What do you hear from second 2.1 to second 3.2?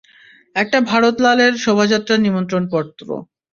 নিমন্ত্রণ পত্র।